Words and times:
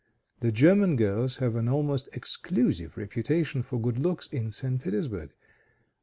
The 0.39 0.51
German 0.51 0.95
girls 0.95 1.35
have 1.35 1.55
an 1.55 1.69
almost 1.69 2.09
exclusive 2.17 2.97
reputation 2.97 3.61
for 3.61 3.79
good 3.79 3.99
looks 3.99 4.25
in 4.25 4.51
St. 4.51 4.81
Petersburg. 4.83 5.29